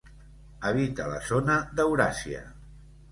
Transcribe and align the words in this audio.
Habita 0.69 1.05
la 1.11 1.19
zona 1.27 1.57
d'Euràsia. 1.81 2.41